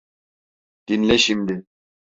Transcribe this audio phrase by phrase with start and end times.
[0.87, 1.65] Dinle şimdi.